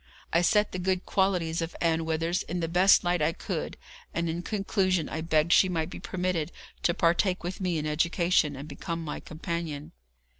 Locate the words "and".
4.15-4.27, 8.55-8.67